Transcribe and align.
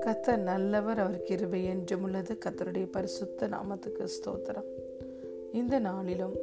கத்தர் 0.00 0.36
நல்லவர் 0.36 0.98
அவர் 0.98 1.22
கிருபை 1.22 1.64
என்றும் 1.64 2.02
உள்ளது. 2.02 2.38
கத்தருடைய 2.44 2.86
பரிசுத்த 2.90 3.48
நாமத்துக்கு 3.48 4.06
ஸ்தோத்திரம். 4.06 4.68
இந்த 5.52 5.78
நாளிலும் 5.78 6.36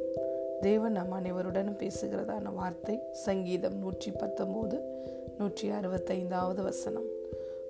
தேவன் 0.60 0.92
நம் 0.92 1.12
அனைவருடனும் 1.12 1.78
பேசுகிறதான 1.78 2.54
வார்த்தை 2.54 2.98
சங்கீதம் 3.12 3.76
நூற்றி 3.76 4.10
பத்தொம்போது 4.10 4.80
நூற்றி 5.38 5.68
அறுபத்தைந்தாவது 5.68 6.62
வசனம். 6.62 7.08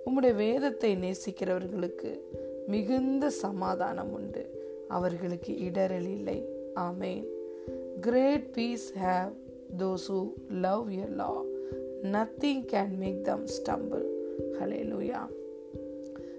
உம்முடைய 0.06 0.34
வேதத்தை 0.34 0.96
நேசிக்கிறவர்களுக்கு 0.96 2.20
மிகுந்த 2.66 3.30
சமாதானம் 3.30 4.12
உண்டு. 4.12 4.60
அவர்களுக்கு 4.88 5.52
இடரல் 5.52 6.08
இல்லை. 6.08 6.48
ஆமேன். 6.74 7.24
Great 8.00 8.52
peace 8.52 8.92
have 8.98 9.32
those 9.78 10.06
who 10.12 10.20
love 10.48 10.90
your 10.90 11.14
law 11.14 11.30
nothing 12.14 12.64
can 12.72 12.96
make 12.96 13.24
them 13.24 13.46
stumble 13.46 14.06
hallelujah 14.90 15.20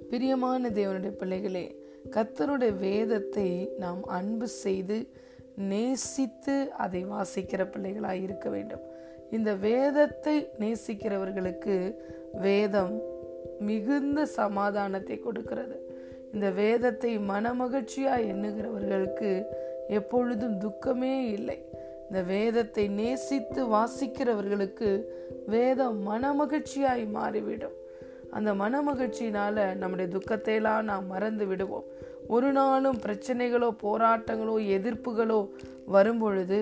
பிரியமான 0.09 0.69
தேவனுடைய 0.69 1.11
பிள்ளைகளே 1.11 1.81
கத்தருடைய 2.09 2.73
வேதத்தை 2.77 3.49
நாம் 3.77 4.01
அன்பு 4.03 4.47
செய்து 4.47 5.07
நேசித்து 5.55 6.71
அதை 6.71 7.05
வாசிக்கிற 7.05 7.71
பிள்ளைகளாக 7.71 8.15
இருக்க 8.15 8.49
வேண்டும். 8.49 8.83
இந்த 9.31 9.55
வேதத்தை 9.55 10.35
நேசிக்கிறவர்களுக்கு 10.59 11.95
வேதம் 12.41 13.02
மிகுந்த 13.59 14.25
சமாதானத்தை 14.25 15.19
கொடுக்கிறது. 15.19 15.77
இந்த 16.33 16.49
வேதத்தை 16.52 17.19
மனமகிழ்ச்சியா 17.19 18.13
எண்ணுகிறவர்களுக்கு 18.31 19.31
எப்பொழுதும் 19.88 20.59
துக்கமே 20.59 21.15
இல்லை. 21.29 21.59
இந்த 22.13 22.26
வேதத்தை 22.27 22.84
நேசித்து 22.88 23.62
வாசிக்கிறவர்களுக்கு 23.67 24.90
வேதம் 25.48 25.95
மனமகிழ்ச்சியாய் 26.09 27.05
மாறிவிடும். 27.12 27.77
அந்த 28.31 28.53
மனமகிழ்ச்சியினால 28.53 29.55
நம்முடைய 29.78 30.08
துக்கத்தையெல்லாம் 30.16 30.83
நாம் 30.83 31.08
மறந்து 31.08 31.45
விடுவோம். 31.45 31.88
ஒரு 32.28 32.52
நாளும் 32.52 33.00
பிரச்சனைகளோ 33.05 33.70
போராட்டங்களோ 33.83 34.58
எதிர்ப்புகளோ 34.75 35.39
வரும்பொழுது 35.86 36.59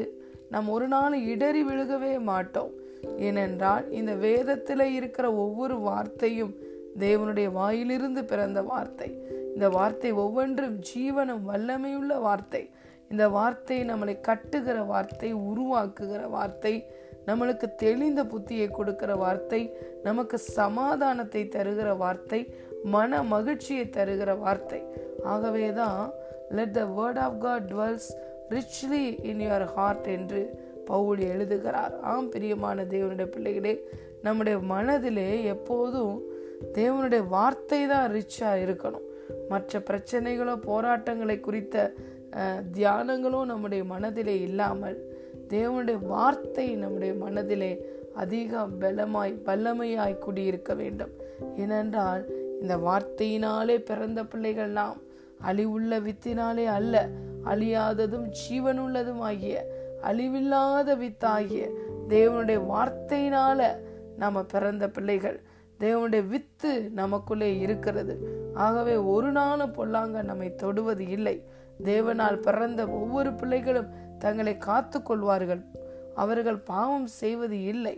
நாம் 0.50 0.70
ஒரு 0.70 0.88
நாள் 0.88 1.18
இடறி 1.34 1.64
விழுகவே 1.64 2.14
மாட்டோம். 2.32 2.72
ஏனென்றால் 3.18 3.92
இந்த 3.92 4.14
வேதத்தில் 4.14 4.88
இருக்கிற 4.94 5.34
ஒவ்வொரு 5.34 5.78
வார்த்தையும் 5.80 6.54
தேவனுடைய 7.00 7.52
வாயிலிருந்து 7.52 8.24
பிறந்த 8.26 8.62
வார்த்தை. 8.62 9.10
இந்த 9.56 9.70
வார்த்தை 9.70 10.12
ஒவ்வொன்றும் 10.12 10.80
ஜீவனும் 10.92 11.44
வல்லமையுள்ள 11.52 12.22
வார்த்தை. 12.22 12.70
இந்த 13.12 13.26
வார்த்தை 13.30 13.78
நம்மளை 13.90 14.16
கட்டுகிற 14.28 14.78
வார்த்தை 14.86 15.30
உருவாக்குகிற 15.50 16.22
வார்த்தை 16.30 16.74
நம்மளுக்கு 17.28 17.68
தெளிந்த 17.76 18.22
புத்தியை 18.24 18.68
கொடுக்கிற 18.72 19.12
வார்த்தை 19.16 19.62
நமக்கு 20.04 20.38
சமாதானத்தை 20.58 21.42
தருகிற 21.56 21.90
வார்த்தை 21.98 22.40
மன 22.94 23.22
மகிழ்ச்சியை 23.24 23.86
தருகிற 23.98 24.32
வார்த்தை. 24.38 24.80
ஆகவே 25.24 25.68
தான் 25.74 26.00
let 26.58 26.76
the 26.78 26.84
word 26.98 27.20
of 27.26 27.38
God 27.38 27.68
dwells 27.72 28.10
richly 28.56 29.04
in 29.30 29.44
your 29.46 29.68
heart 29.76 30.08
என்று 30.16 30.42
பவுல் 30.86 31.22
எழுதுகிறார். 31.34 31.94
ஆம் 32.12 32.30
பிரியமான 32.30 32.84
தேவனுடைய 32.94 33.28
பிள்ளைகளே 33.36 33.74
நம்முடைய 34.22 34.58
மனதிலே 34.74 35.30
எப்போதும் 35.54 36.16
தேவனுடைய 36.74 37.24
வார்த்தை 37.28 37.82
தான் 37.88 38.10
ரிச்சாக 38.18 38.64
இருக்கணும். 38.66 39.06
மற்ற 39.50 39.80
பிரச்சனைகளோ 39.90 40.56
போராட்டங்களை 40.70 41.38
குறித்த 41.40 41.78
தியானங்களும் 42.74 43.46
நம்முடைய 43.46 43.84
மனதிலே 43.84 44.42
இல்லாமல் 44.42 44.98
தேவனுடைய 45.50 46.06
வார்த்தை 46.06 46.76
நம்முடைய 46.76 47.14
மனதிலே 47.14 47.86
அதிக 48.14 48.66
பலமாய் 48.66 49.42
வல்லமையாய் 49.46 50.18
குடியிருக்க 50.18 50.74
வேண்டும். 50.74 51.10
ஏனென்றால் 51.58 52.26
இந்த 52.62 52.78
வார்த்தையினாலே 52.78 53.78
பிறந்த 53.80 54.24
பிள்ளைகள் 54.24 54.70
நாம் 54.70 54.98
அழிவுள்ள 55.48 56.00
வித்தினாலே 56.00 56.66
அல்ல 56.66 57.10
அழியாததும் 57.46 58.32
ஜீவனுள்ளதும் 58.42 59.20
ஆகிய 59.20 59.80
அழிவில்லாத 60.04 60.96
வித்தாகிய 60.96 61.70
தேவனுடைய 62.10 62.60
வார்த்தையினால 62.74 63.68
நாம் 64.18 64.46
பிறந்த 64.46 64.90
பிள்ளைகள். 64.90 65.42
தேவனுடைய 65.80 66.28
வித்து 66.28 66.90
நமக்குள்ளே 66.94 67.60
இருக்கிறது. 67.60 68.16
ஆகவே 68.54 68.96
ஒரு 68.96 69.32
நாளும் 69.32 69.74
பொல்லாங்க 69.74 70.24
நம்மை 70.24 70.56
தொடுவது 70.56 71.08
இல்லை. 71.08 71.44
தேவனால் 71.90 72.44
பிறந்த 72.46 72.82
ஒவ்வொரு 73.00 73.32
பிள்ளைகளும் 73.34 73.94
தங்களை 74.24 74.56
காத்து 74.68 74.98
கொள்வார்கள் 75.02 75.62
அவர்கள் 76.24 76.60
பாவம் 76.72 77.08
செய்வது 77.20 77.58
இல்லை. 77.72 77.96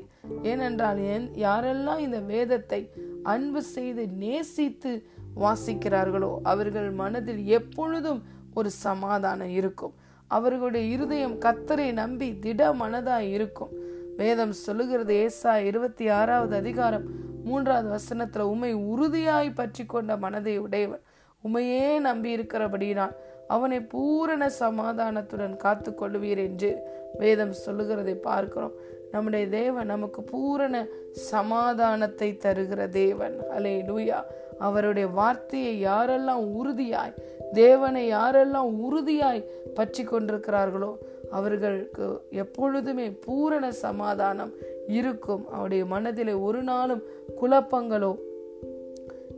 ஏனென்றால் 0.52 1.00
யாரெல்லாம் 1.46 2.02
இந்த 2.06 2.20
வேதத்தை 2.32 2.82
அன்பு 3.34 3.62
செய்து 3.76 4.04
நேசித்து 4.24 4.92
வாசிக்கிறார்களோ 5.44 6.32
அவர்கள் 6.52 6.90
மனதில் 7.02 7.42
எப்பொழுதும் 7.58 8.22
ஒரு 8.54 8.70
சமாதானம் 8.86 9.54
இருக்கும். 9.60 9.96
அவர்களுடைய 10.28 10.86
இருதயம் 10.96 11.38
கத்தரை 11.46 11.88
நம்பி 12.02 12.28
திட 12.46 12.62
மனதாய் 12.74 13.30
இருக்கும். 13.38 13.74
வேதம் 14.18 14.54
சொல்லுகிறது 14.66 15.14
ஏசா 15.26 15.54
இருபத்தி 15.70 16.06
ஆறாவது 16.20 16.56
அதிகாரம் 16.56 17.06
மூன்றாவது 17.46 17.88
வசனத்துல 17.96 18.46
உமை 18.54 18.72
உறுதியாய் 18.92 19.58
பற்றி 19.60 19.84
கொண்ட 19.86 20.12
மனதை 20.18 20.56
உடையவன். 20.66 21.04
உமையே 21.44 21.88
நம்பி 22.00 22.30
இருக்கிறபடினால் 22.38 23.16
அவனை 23.48 23.80
பூரண 23.94 24.50
சமாதானத்துடன் 24.60 25.56
காத்து 25.58 25.92
கொள்வீர் 25.92 26.42
என்று 26.48 26.72
வேதம் 27.20 27.52
சொல்லுகிறதை 27.52 28.16
பார்க்கிறோம். 28.16 28.76
நம்முடைய 29.12 29.48
தேவன் 29.48 29.86
நமக்கு 29.86 30.22
பூரண 30.24 30.76
சமாதானத்தை 31.32 32.30
தருகிற 32.46 32.90
தேவன். 32.90 33.36
அலே 33.56 33.74
லூயா 33.90 34.20
அவருடைய 34.60 35.08
வார்த்தையை 35.08 35.74
யாரெல்லாம் 35.86 36.44
உறுதியாய் 36.60 37.18
தேவனை 37.54 38.04
யாரெல்லாம் 38.12 38.72
உறுதியாய் 38.88 39.48
பற்றி 39.74 40.04
கொண்டிருக்கிறார்களோ 40.04 40.92
அவர்களுக்கு 41.32 42.06
எப்பொழுதுமே 42.44 43.08
பூரண 43.26 43.72
சமாதானம் 43.72 44.54
இருக்கும். 44.88 45.44
அவருடைய 45.52 45.86
மனதிலே 45.86 46.34
ஒரு 46.34 46.62
நாளும் 46.64 47.04
குழப்பங்களோ 47.42 48.14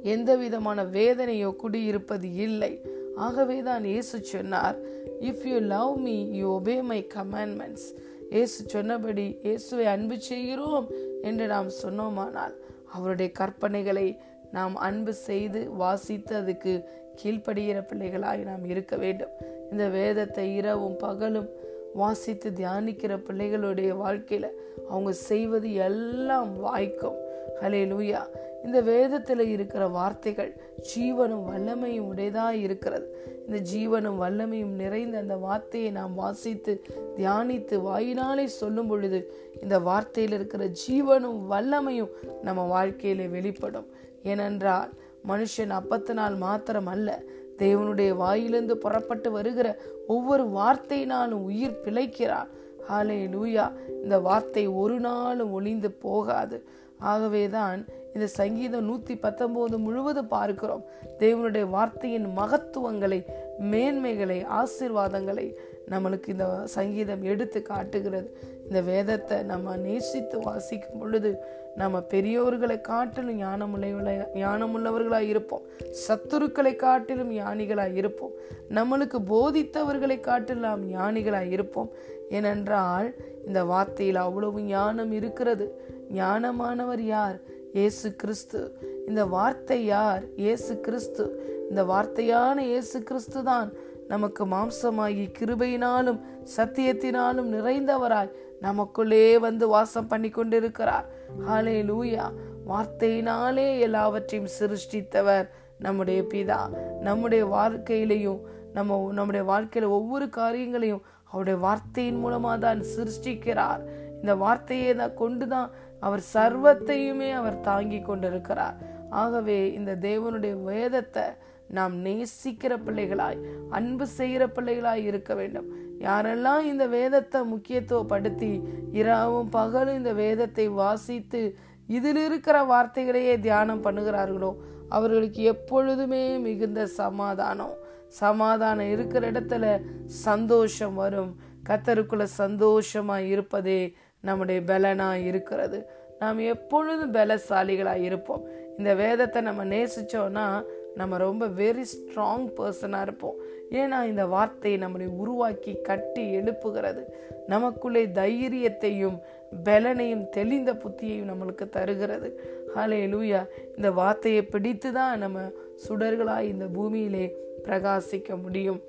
எந்த 0.03 0.31
விதமான 0.35 0.79
வேதனையோ 0.83 1.49
குடியிருப்பது 1.63 2.29
இல்லை. 2.47 2.73
ஆகவே 3.15 3.61
தான் 3.61 3.83
இயேசு 3.83 4.23
சொன்னார் 4.23 4.77
if 5.21 5.43
you 5.43 5.59
love 5.59 5.97
me 5.97 6.29
you 6.31 6.59
obey 6.59 6.81
my 6.81 7.07
commandments 7.13 7.87
இயேசு 8.29 8.63
சொன்னபடி 8.63 9.37
இயேசுவை 9.43 9.85
அன்பு 9.85 10.21
செய்கிறோம் 10.21 10.87
என்று 11.21 11.47
நாம் 11.47 11.69
சொன்னோமானால் 11.83 12.55
அவருடைய 12.91 13.31
கற்பனைகளை 13.39 14.17
நாம் 14.51 14.75
அன்பு 14.75 15.13
செய்து 15.13 15.71
வாசித்து 15.71 16.35
அதுக்கு 16.35 16.89
கீழ்ப்படுகிற 17.23 17.79
பிள்ளைகளாய் 17.81 18.43
நாம் 18.43 18.65
இருக்க 18.65 18.95
வேண்டும். 18.95 19.29
இந்த 19.71 19.87
வேதத்தை 19.89 20.55
இரவும் 20.55 20.97
பகலும் 20.97 21.49
வாசித்து 21.95 22.49
தியானிக்கிற 22.49 23.13
பிள்ளைகளுடைய 23.27 23.91
வாழ்க்கையில 24.03 24.47
அவங்க 24.89 25.11
செய்வது 25.11 25.73
எல்லாம் 25.73 26.51
வாய்க்கும். 26.59 27.19
ஹலே 27.61 27.81
லூயா 27.91 28.21
இந்த 28.63 28.81
வேதத்தில் 28.81 29.43
இருக்கிற 29.47 29.87
வார்த்தைகள் 29.87 30.51
ஜீவனும் 30.93 31.45
வல்லமையும் 31.49 32.07
உடையதாக 32.11 32.55
இருக்கிறது. 32.55 33.07
இந்த 33.47 33.57
ஜீவனும் 33.73 34.21
வல்லமையும் 34.23 34.75
நிறைந்த 34.81 35.17
அந்த 35.17 35.35
வார்த்தையை 35.35 35.89
நாம் 35.91 36.13
வாசித்து 36.13 36.81
தியானித்து 37.17 37.75
வாயினாலே 37.81 38.45
சொல்லும் 38.45 38.87
பொழுது 38.87 39.19
இந்த 39.61 39.79
வார்த்தையில் 39.79 40.35
இருக்கிற 40.39 40.63
ஜீவனும் 40.87 41.39
வல்லமையும் 41.49 42.09
நம்ம 42.41 42.63
வாழ்க்கையில் 42.63 43.29
வெளிப்படும். 43.29 43.87
ஏனென்றால் 44.23 44.91
மனுஷன் 45.27 45.71
அப்பத்தினால் 45.71 46.37
மாத்திரம் 46.37 46.85
அல்ல 46.85 47.09
தேவனுடைய 47.57 48.15
வாயிலிருந்து 48.15 48.77
புறப்பட்டு 48.77 49.31
வருகிற 49.31 49.77
ஒவ்வொரு 50.07 50.43
வார்த்தையினாலும் 50.43 51.43
உயிர் 51.49 51.79
பிழைக்கிறார். 51.83 52.47
ஹாலே 52.89 53.27
லூயா 53.27 53.71
இந்த 54.03 54.19
வார்த்தை 54.19 54.67
ஒரு 54.67 54.99
நாளும் 54.99 55.51
ஒளிந்து 55.51 55.91
போகாது. 55.91 56.67
ஆகவேதான் 56.99 57.85
இந்த 58.13 58.27
சங்கீதம் 58.27 58.89
நூத்தி 58.89 59.19
பத்தொன்பது 59.19 59.77
முழுவதும் 59.77 60.27
பார்க்கிறோம். 60.27 60.83
தேவனுடைய 61.19 61.69
வார்த்தையின் 61.69 62.27
மகத்துவங்களை 62.37 63.25
மேன்மைகளை 63.61 64.45
ஆசிர்வாதங்களை 64.49 65.55
நம்மளுக்கு 65.89 66.27
இந்த 66.27 66.61
சங்கீதம் 66.65 67.21
எடுத்து 67.21 67.61
காட்டுகிறது. 67.61 68.37
இந்த 68.63 68.81
வேதத்தை 68.81 69.41
நம்ம 69.41 69.75
நேசித்து 69.75 70.39
வாசிக்கும் 70.39 70.99
பொழுது 70.99 71.37
நம்ம 71.75 71.99
பெரியோர்களை 71.99 72.81
காட்டிலும் 72.81 73.41
ஞானமுள்ள 73.41 74.25
ஞானமுள்ளவர்களாக 74.35 75.19
இருப்போம். 75.19 75.61
சத்துருக்களை 76.07 76.75
காட்டிலும் 76.75 77.31
ஞானிகளாக 77.31 77.95
இருப்போம். 77.95 78.31
நம்மளுக்கு 78.69 79.17
போதித்தவர்களை 79.29 80.19
காட்டிலும் 80.19 80.89
நாம் 80.89 81.49
இருப்போம். 81.49 81.91
ஏனென்றால் 82.29 83.13
இந்த 83.45 83.63
வார்த்தையில் 83.63 84.15
அவ்வளவு 84.15 84.61
ஞானம் 84.61 85.11
இருக்கிறது. 85.11 85.81
ஞானமானவர் 86.13 86.99
யார்? 86.99 87.39
இயேசு 87.73 88.15
கிறிஸ்து. 88.15 88.77
இந்த 89.07 89.25
வார்த்தை 89.25 89.85
யார்? 89.85 90.23
இயேசு 90.35 90.79
கிறிஸ்து. 90.79 91.53
இந்த 91.69 91.83
வார்த்தையான 91.83 92.57
இயேசு 92.71 92.97
கிறிஸ்து 93.03 93.39
தான் 93.43 93.69
நமக்கு 94.07 94.43
மாம்சமாகி 94.45 95.25
கிருபையினாலும் 95.37 96.19
சத்தியத்தினாலும் 96.57 97.49
நிறைந்தவராய் 97.55 98.33
நமக்குள்ளே 98.61 99.25
வந்து 99.47 99.65
வாசம் 99.67 100.09
பண்ணி 100.11 100.29
கொண்டிருக்கிறார் 100.29 101.07
ஹாலே 101.47 101.77
லூயா 101.89 102.25
வார்த்தையினாலே 102.71 103.67
எல்லாவற்றையும் 103.79 104.51
சிருஷ்டித்தவர் 104.57 105.47
நம்முடைய 105.77 106.19
பிதா. 106.33 106.59
நம்முடைய 107.01 107.43
வாழ்க்கையிலையும் 107.57 108.41
நம்ம 108.73 108.97
நம்முடைய 109.17 109.43
வாழ்க்கையில 109.51 109.89
ஒவ்வொரு 109.97 110.27
காரியங்களையும் 110.39 111.03
அவருடைய 111.31 111.57
வார்த்தையின் 111.65 112.21
மூலமா 112.23 112.53
தான் 112.59 112.81
சிருஷ்டிக்கிறார். 112.95 113.81
இந்த 114.21 114.33
வார்த்தையை 114.35 114.91
தான் 114.95 115.17
கொண்டுதான் 115.21 115.69
அவர் 116.03 116.23
சர்வத்தையுமே 116.33 117.29
அவர் 117.39 117.57
தாங்கி 117.69 117.99
கொண்டிருக்கிறார். 118.01 118.77
ஆகவே 119.21 119.59
இந்த 119.73 119.91
தேவனுடைய 120.07 120.53
வேதத்தை 120.69 121.25
நாம் 121.69 121.95
நேசிக்கிற 122.05 122.73
பிள்ளைகளாய் 122.87 123.39
அன்பு 123.69 124.07
செய்கிற 124.07 124.47
பிள்ளைகளாய் 124.47 125.03
இருக்க 125.03 125.33
வேண்டும். 125.35 125.67
யாரெல்லாம் 125.99 126.63
இந்த 126.63 126.85
வேதத்தை 126.87 127.41
முக்கியத்துவப்படுத்தி 127.53 128.51
இரவும் 128.91 129.49
பகலும் 129.49 129.95
இந்த 129.95 130.13
வேதத்தை 130.13 130.67
வாசித்து 130.67 131.55
இதில் 131.87 132.21
இருக்கிற 132.25 132.63
வார்த்தைகளையே 132.63 133.39
தியானம் 133.39 133.83
பண்ணுகிறார்களோ 133.83 134.51
அவர்களுக்கு 134.89 135.43
எப்பொழுதுமே 135.43 136.37
மிகுந்த 136.37 136.85
சமாதானம். 136.85 137.75
சமாதானம் 138.07 138.89
இருக்கிற 138.89 139.31
இடத்துல 139.31 139.81
சந்தோஷம் 140.05 140.93
வரும். 140.93 141.31
கத்தருக்குள்ள 141.69 142.25
சந்தோஷமா 142.37 143.17
இருப்பதே 143.17 143.95
நம்முடைய 144.19 144.61
பலனா 144.61 145.13
இருக்கிறது. 145.13 145.89
நாம் 146.19 146.39
எப்பொழுதும் 146.39 147.13
பலசாலிகளாக 147.13 147.97
இருப்போம். 147.97 148.43
இந்த 148.77 148.93
வேதத்தை 148.93 149.41
நம்ம 149.41 149.65
நேசிச்சோன்னா 149.65 150.63
நம்ம 150.95 151.17
ரொம்ப 151.17 151.47
வெரி 151.47 151.83
ஸ்ட்ராங் 151.93 152.47
பர்சனாக 152.57 153.01
இருப்போம். 153.01 153.35
ஏன்னா 153.71 154.03
இந்த 154.03 154.25
வார்த்தையை 154.25 154.79
நம்மளை 154.79 155.07
உருவாக்கி 155.07 155.81
கட்டி 155.81 156.37
எழுப்புகிறது. 156.37 157.03
நமக்குள்ளே 157.47 158.05
தைரியத்தையும் 158.05 159.19
பலனையும் 159.63 160.29
தெளிந்த 160.29 160.73
புத்தியையும் 160.73 161.29
நம்மளுக்கு 161.31 161.69
தருகிறது. 161.69 162.29
ஹலே 162.75 163.01
லூயா 163.13 163.47
இந்த 163.75 163.91
வார்த்தையை 163.91 164.41
பிடித்து 164.41 164.91
தான் 164.91 165.19
நம்ம 165.19 165.39
சுடர்களாய் 165.87 166.49
இந்த 166.53 166.65
பூமியிலே 166.65 167.35
பிரகாசிக்க 167.63 168.41
முடியும். 168.41 168.81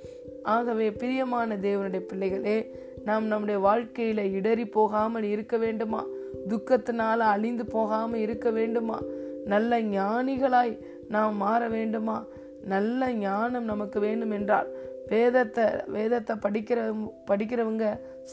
ஆகவே 0.42 0.90
பிரியமான 0.90 1.56
தேவனுடைய 1.56 2.00
பிள்ளைகளே 2.00 2.70
நாம் 3.04 3.26
நம்முடைய 3.26 3.60
வாழ்க்கையில 3.60 4.32
இடறி 4.32 4.66
போகாமல் 4.66 5.22
இருக்க 5.22 5.56
வேண்டுமா? 5.56 6.06
துக்கத்தினால 6.48 7.16
அழிந்து 7.16 7.66
போகாமல் 7.66 8.20
இருக்க 8.20 8.50
வேண்டுமா? 8.50 9.02
நல்ல 9.44 9.82
ஞானிகளாய் 9.82 10.78
நாம் 11.08 11.36
மாற 11.36 11.68
வேண்டுமா? 11.68 12.24
நல்ல 12.64 13.10
ஞானம் 13.12 13.64
நமக்கு 13.64 14.00
வேண்டும் 14.00 14.30
என்றால் 14.30 14.68
வேதத்தை 15.06 15.64
வேதத்தை 15.86 16.36
படிக்கிற 16.36 16.78
படிக்கிறவங்க 17.26 17.86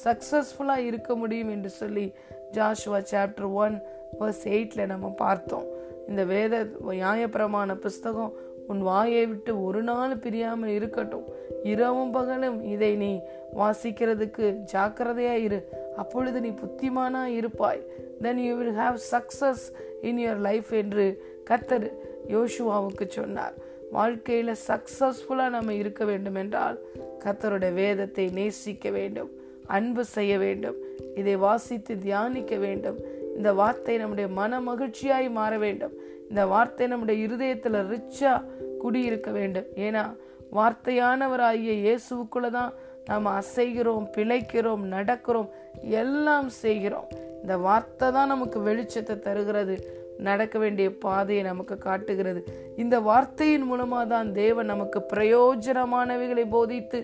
சக்ஸஸ்ஃபுல்லாக 0.04 0.78
இருக்க 0.78 1.16
முடியும் 1.16 1.50
என்று 1.50 1.70
சொல்லி 1.70 2.14
ஜாஷுவா 2.52 3.00
சாப்டர் 3.12 3.52
ஒன் 3.54 3.81
வர்ஸ் 4.20 4.44
எயிட்டில் 4.44 4.86
நம்ம 4.86 5.10
பார்த்தோம். 5.10 5.68
இந்த 6.08 6.24
வேத 6.24 6.64
நியாயப்பிரமாண 6.88 7.75
புஸ்தகம் 7.75 8.34
உன் 8.68 8.81
வாயை 8.81 9.25
விட்டு 9.25 9.64
ஒரு 9.64 9.81
நாள் 9.84 10.18
பிரியாமல் 10.18 10.70
இருக்கட்டும். 10.70 11.25
இரவும் 11.64 12.12
பகலும் 12.12 12.64
இதை 12.64 12.96
நீ 12.96 13.20
வாசிக்கிறதுக்கு 13.56 14.46
ஜாக்கிரதையா 14.74 15.34
இரு. 15.34 15.60
அப்பொழுது 15.96 16.42
நீ 16.42 16.50
புத்திமானா 16.50 17.24
இருப்பாய். 17.25 17.81
Then 18.22 18.38
you 18.38 18.56
will 18.56 18.75
have 18.75 18.98
success 19.12 19.66
in 20.02 20.18
your 20.18 20.38
life 20.38 20.74
என்று 20.74 21.06
கத்தர் 21.50 21.88
யோசுவாவுக்கு 22.30 23.08
சொன்னார் 23.10 23.56
வாழ்க்கையில் 23.92 24.62
சக்சஸ்ஃபுல்லாக 24.68 25.50
நம்ம 25.50 25.74
இருக்க 25.74 26.06
வேண்டும் 26.06 26.36
என்றால் 26.36 26.78
கத்தருடைய 27.24 27.74
வேதத்தை 27.74 28.30
நேசிக்க 28.30 28.90
வேண்டும் 28.90 29.31
அன்பு 29.68 30.06
செய்ய 30.06 30.38
வேண்டும் 30.38 30.78
இதை 31.16 31.36
வாசித்து 31.36 32.00
தியானிக்க 32.00 32.56
வேண்டும். 32.58 32.98
இந்த 33.38 33.54
வார்த்தை 33.54 33.98
நம்முடைய 33.98 34.28
மன 34.30 34.60
மகிழ்ச்சியாய் 34.60 35.30
மாற 35.30 35.58
வேண்டும். 35.58 35.94
இந்த 36.30 36.46
வார்த்தை 36.46 36.88
நம்முடைய 36.88 37.24
இருதயத்தில் 37.25 37.88
ரிச்சா 37.92 38.34
குடியிருக்க 38.80 39.31
வேண்டும். 39.31 39.66
ஏன்னா 39.78 40.04
வார்த்தையானவராகிய 40.52 41.74
இயேசுக்குள்ள 41.86 42.50
தான் 42.50 42.74
நாம் 43.06 43.25
அசைகிறோம் 43.25 44.08
பிழைக்கிறோம் 44.16 44.84
நடக்கிறோம் 44.96 45.50
எல்லாம் 45.81 46.50
செய்கிறோம். 46.50 47.08
இந்த 47.42 47.58
வார்த்தை 47.58 48.12
தான் 48.12 48.28
நமக்கு 48.28 48.60
வெளிச்சத்தை 48.60 49.20
தருகிறது. 49.20 49.75
நடக்க 50.19 50.60
வேண்டிய 50.60 50.88
பாதையை 51.06 51.44
நமக்கு 51.44 51.77
காட்டுகிறது. 51.77 52.42
இந்த 52.75 52.95
வார்த்தையின் 53.00 53.68
மூலமா 53.71 54.07
தான் 54.07 54.31
தேவன் 54.31 54.65
நமக்கு 54.65 55.00
பிரயோஜனமானவைகளை 55.13 56.45
போதித்து 56.50 57.00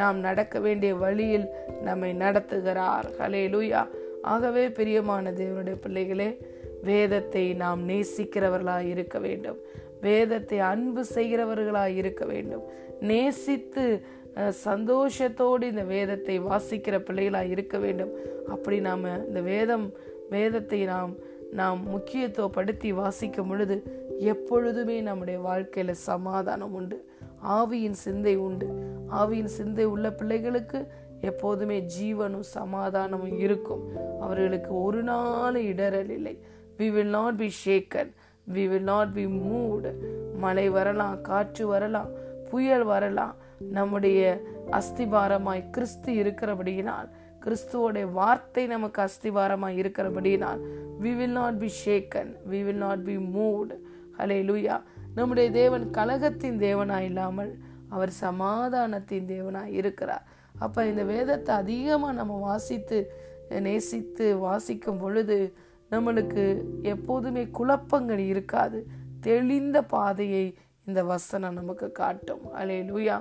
நாம் 0.00 0.18
நடக்க 0.18 0.60
வேண்டிய 0.60 0.94
வழியில் 0.94 1.46
நம்மை 1.82 2.10
நடத்துகிறார். 2.14 3.08
ஹலே 3.20 3.44
லூயா 3.54 3.82
ஆகவே 4.22 4.64
பிரியமான 4.68 5.30
தேவனுடைய 5.30 5.76
பிள்ளைகளே 5.80 6.28
வேதத்தை 6.82 7.44
நாம் 7.54 7.88
நேசிக்கிறவர்களாய் 7.88 8.88
இருக்க 8.94 9.18
வேண்டும். 9.18 9.58
வேதத்தை 10.00 10.58
அன்பு 10.58 11.04
செய்கிறவர்களாய் 11.14 11.94
இருக்க 11.96 12.24
வேண்டும். 12.24 12.64
நேசித்து 13.00 13.84
சந்தோஷத்தோடு 14.66 15.62
இந்த 15.62 15.82
வேதத்தை 15.82 16.40
வாசிக்கிற 16.40 16.96
பிள்ளைகளாக 17.08 17.52
இருக்க 17.54 17.78
வேண்டும். 17.78 18.12
அப்படி 18.48 18.80
நாம 18.80 19.12
இந்த 19.28 19.40
வேதம் 19.40 19.86
வேதத்தை 20.30 20.84
நாம் 20.84 21.12
நாம் 21.54 21.80
முக்கியத்துவப்படுத்தி 21.94 22.90
வாசிக்கும் 22.94 23.48
பொழுது 23.48 23.76
எப்பொழுதுமே 24.18 25.00
நம்முடைய 25.00 25.38
வாழ்க்கையில் 25.40 26.00
சமாதானம் 26.10 26.74
உண்டு 26.74 26.96
ஆவியின் 27.48 27.98
சிந்தை 28.04 28.36
உண்டு. 28.36 28.68
ஆவியின் 29.10 29.52
சிந்தை 29.56 29.84
உள்ள 29.84 30.12
பிள்ளைகளுக்கு 30.12 30.80
எப்போதுமே 31.20 31.76
ஜீவனும் 32.00 32.46
சமாதானமும் 32.54 33.38
இருக்கும். 33.38 33.84
அவர்களுக்கு 34.20 34.82
ஒரு 34.82 35.02
நாள் 35.02 35.58
இடரல் 35.64 36.10
இல்லை. 36.10 36.34
We 36.78 36.90
will 36.92 37.14
not 37.16 37.36
be 37.36 37.48
shaken 37.64 38.10
we 38.48 38.62
will 38.68 38.88
not 38.92 39.14
be 39.14 39.26
moved 39.26 39.92
மழை 40.38 40.68
வரலாம் 40.68 41.20
காற்று 41.20 41.66
வரலாம் 41.66 42.10
புயல் 42.50 42.84
வரலாம். 42.84 43.34
நம்முடைய 43.70 44.22
அஸ்திபாரமாய் 44.70 45.70
கிறிஸ்து 45.70 46.12
இருக்கிறபடியினால் 46.12 47.08
கிறிஸ்துவோடைய 47.44 48.06
வார்த்தை 48.12 48.64
நமக்கு 48.66 49.00
அஸ்திவாரமாக 49.06 49.78
இருக்கிறபடினால் 49.80 50.60
we 51.04 51.12
will 51.16 51.36
not 51.40 51.58
be 51.58 51.70
shaken 51.84 52.30
we 52.50 52.60
will 52.66 52.82
not 52.86 53.04
be 53.04 53.16
moved 53.36 53.72
hallelujah 54.48 54.76
நம்முடைய 55.14 55.48
தேவன் 55.60 55.84
கலகத்தின் 55.90 56.58
தேவனாக 56.66 57.08
இல்லாமல் 57.10 57.52
அவர் 57.94 58.12
சமாதானத்தின் 58.20 59.28
தேவனாக 59.32 59.74
இருக்கிறார். 59.80 60.24
அப்போ 60.64 60.80
இந்த 60.86 61.02
வேதத்தை 61.02 61.52
அதிகமாக 61.62 62.18
நம்ம 62.20 62.34
வாசித்து 62.48 62.98
நேசித்து 63.66 64.26
வாசிக்கும் 64.38 65.00
பொழுது 65.02 65.38
நம்மளுக்கு 65.90 66.44
எப்போதுமே 66.92 67.42
குழப்பங்கள் 67.58 68.22
இருக்காது. 68.32 68.78
தெளிந்த 69.20 69.78
பாதையை 69.94 70.44
இந்த 70.86 71.00
வசனம் 71.12 71.58
நமக்கு 71.60 71.88
காட்டும். 71.92 72.44
அலே 72.60 72.78
லூயா 72.90 73.16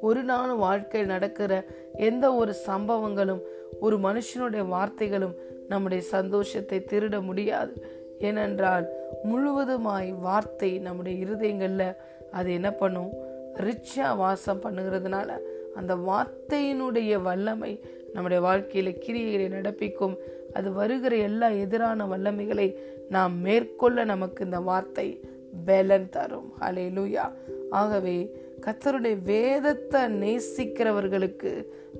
ஒரு 0.00 0.22
நாள் 0.22 0.52
வாழ்க்கையில் 0.54 1.10
நடக்கிற 1.10 1.64
எந்த 1.92 2.34
ஒரு 2.34 2.54
சம்பவங்களும் 2.66 3.42
ஒரு 3.80 3.96
மனுஷனுடைய 3.96 4.64
வார்த்தைகளும் 4.74 5.34
நம்முடைய 5.68 6.02
சந்தோஷத்தை 6.02 6.78
திருட 6.90 7.22
முடியாது. 7.22 7.72
ஏனென்றால் 8.18 8.86
முழுவதுமாய் 9.24 10.10
வார்த்தை 10.20 10.78
நம்முடைய 10.78 11.26
இருதயங்களில் 11.26 11.96
அது 12.30 12.52
என்ன 12.52 12.70
பண்ணும்? 12.70 13.12
ரிச்சா 13.54 14.16
வாசம் 14.16 14.62
பண்ணுகிறதுனால 14.62 15.30
அந்த 15.74 15.94
வார்த்தையினுடைய 15.94 17.22
வல்லமை 17.22 17.72
நம்முடைய 18.12 18.42
வாழ்க்கையில் 18.42 19.00
கிரியைகளை 19.06 19.48
நடப்பிக்கும். 19.52 20.14
அது 20.52 20.72
வருகிற 20.72 21.16
எல்லா 21.16 21.48
எதிரான 21.48 22.04
வல்லமைகளை 22.04 22.68
நாம் 23.08 23.40
மேற்கொள்ள 23.40 24.04
நமக்கு 24.04 24.44
இந்த 24.44 24.60
வார்த்தை 24.60 25.20
பெலன் 25.66 26.08
தரும். 26.08 26.52
அலே 26.60 26.86
லூயா 26.96 27.32
ஆகவே 27.70 28.48
கத்தருடைய 28.64 29.16
வேதத்தை 29.22 30.00
நேசிக்கிறவர்களுக்கு 30.22 31.52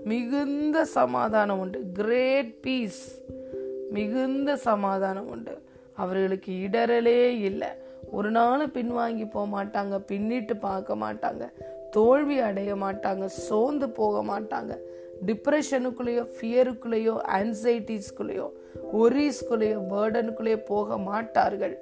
மிகுந்த 0.04 0.84
சமாதானம் 0.84 1.58
உண்டு. 1.58 1.78
கிரேட் 1.92 2.60
பீஸ் 2.60 3.02
மிகுந்த 3.90 4.56
சமாதானம் 4.56 5.28
உண்டு. 5.28 5.54
அவர்களுக்கு 5.94 6.52
இடரலே 6.66 7.22
இல்லை. 7.48 7.70
ஒரு 8.10 8.30
நாளும் 8.30 8.74
பின்வாங்கி 8.74 9.26
போக 9.30 9.46
மாட்டாங்க 9.56 9.96
பின்னிட்டு 10.10 10.54
பார்க்க 10.60 10.96
மாட்டாங்க 10.96 11.44
தோல்வி 11.90 12.38
அடைய 12.38 12.74
மாட்டாங்க 12.74 13.24
சோர்ந்து 13.24 13.90
போக 13.90 14.22
மாட்டாங்க. 14.32 14.72
டிப்ரெஷனுக்குள்ளேயோ 15.26 16.24
ஃபியருக்குள்ளேயோ 16.36 17.14
ஆன்சைட்டிஸ்குள்ளேயோ 17.38 18.46
ஒரிஸ்குள்ளேயோ 19.00 19.78
பேர்டனுக்குள்ளேயோ 19.92 20.60
போக 20.64 20.98
மாட்டார்கள். 20.98 21.74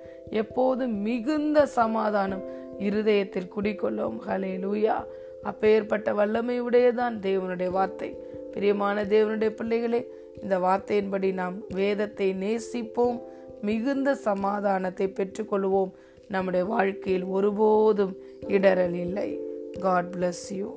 எப்போதும் 0.43 0.97
மிகுந்த 1.09 1.67
சமாதானம் 1.67 2.47
இருதயத்தில் 2.79 3.53
குடிக்கொள்ளும் 3.57 4.19
ஹலே 4.29 4.53
லூயா 4.65 4.97
அப்பேற்பட்ட 5.43 6.15
வல்லமை 6.15 6.63
உடையதான் 6.63 7.19
தேவனுடைய 7.19 7.71
வார்த்தை. 7.71 8.17
பிரியமான 8.53 9.05
தேவனுடைய 9.05 9.51
பிள்ளைகளே 9.51 10.09
இந்த 10.43 10.59
வார்த்தையின்படி 10.59 11.33
நாம் 11.33 11.63
வேதத்தை 11.69 12.35
நேசிப்போம். 12.41 13.21
மிகுந்த 13.63 14.15
சமாதானத்தை 14.15 15.07
பெற்றுக்கொள்வோம். 15.07 15.91
நம்முடைய 16.29 16.65
வாழ்க்கையில் 16.67 17.25
ஒருபோதும் 17.25 18.17
இடரல் 18.49 18.95
இல்லை. 18.95 19.41
God 19.81 20.15
bless 20.19 20.55
you 20.55 20.77